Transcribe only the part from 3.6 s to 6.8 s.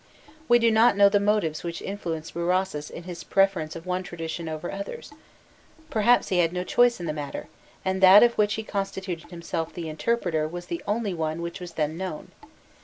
of one tradition over others; perhaps he had no